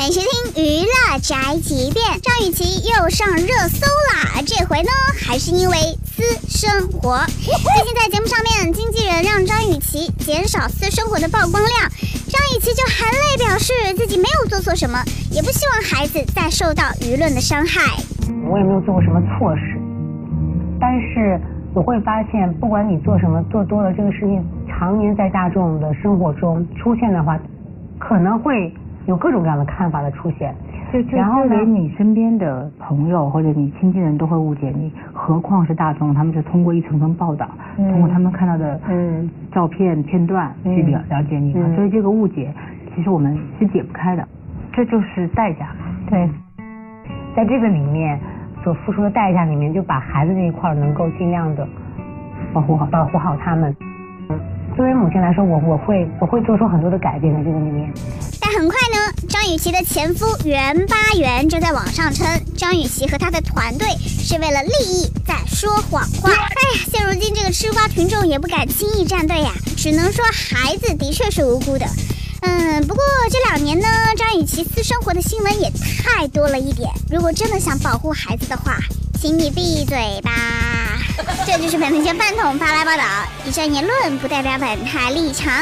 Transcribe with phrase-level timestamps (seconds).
[0.00, 4.40] 娱乐宅急便，张雨绮又上热搜啦！
[4.46, 4.88] 这回呢，
[5.28, 5.76] 还是因为
[6.06, 7.20] 私生活。
[7.28, 11.76] 最近在节目上面，经纪人让张雨绮减少私生活的曝光量，
[12.32, 18.00] 张雨绮就含泪表示自己没有做错什么，也不希望孩子再受到舆论的伤害。
[18.48, 19.76] 我也没有做过什么错事，
[20.80, 21.38] 但是
[21.74, 27.38] 我会发现，不管你做什么，做多了这个事情，常年在大众的生活中出现的话，
[27.98, 28.72] 可能会
[29.10, 30.54] 有各种各样的看法的出现。
[30.92, 42.52] 就就然后连你身边的朋友或者你亲近人都会误解你，何况是大众，他们是通过一层层报道，嗯通过他们看到的嗯照片片段去了了解你嘛，嗯所以这个误解
[42.94, 44.26] 其实我们是解不开的，
[44.72, 45.68] 这就是代价。
[46.08, 46.28] 对，
[47.36, 48.18] 在这个里面
[48.64, 51.66] 所付出的代价里面，就把孩子那一块能够尽量的
[52.52, 53.74] 保护好，保护好他们。
[54.80, 57.92] 作为母亲来说，我我会我会做出很多的改变的这个里面。
[58.40, 66.30] 但很快呢，张雨绮的前夫袁巴元就在网上称，张雨绮和她的团队是为了利益在说谎话。
[66.30, 71.84] 哎呀，现如今这个吃瓜群众也不敢轻易站队呀，只能说孩子的确是无辜的。
[72.40, 73.86] 嗯，不过这两年呢，
[74.16, 75.70] 张雨绮私生活的新闻也
[76.02, 76.90] 太多了一点。
[77.10, 78.78] 如果真的想保护孩子的话，
[79.20, 80.30] 请你闭嘴吧。
[81.52, 83.02] 这就是本台饭桶发来报道，
[83.44, 85.52] 以上言论不代表本台立场。